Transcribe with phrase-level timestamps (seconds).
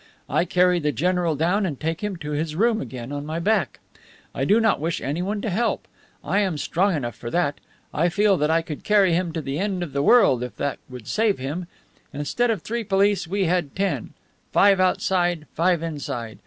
[0.27, 3.77] I carry the general down and take him to his room again on my back.
[4.33, 5.87] I do not wish anyone to help.
[6.23, 7.59] I am strong enough for that.
[7.93, 10.79] I feel that I could carry him to the end of the world if that
[10.89, 11.67] would save him.
[12.11, 14.15] Instead of three police, we had ten;
[14.51, 16.39] five outside, five inside.